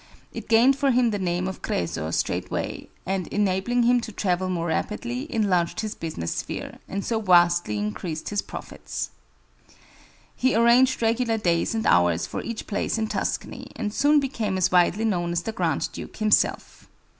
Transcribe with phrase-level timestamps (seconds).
[0.33, 4.65] It gained for him the name of Créso straightway, and, enabling him to travel more
[4.65, 9.11] rapidly, enlarged his business sphere, and so vastly increased his profits.
[10.35, 14.71] He arranged regular days and hours for each place in Tuscany, and soon became as
[14.71, 16.87] widely known as the Grand Duke himself.